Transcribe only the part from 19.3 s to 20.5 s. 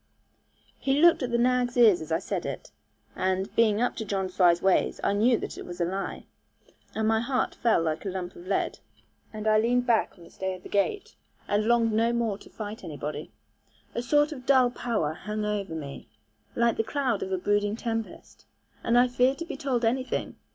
to be told anything.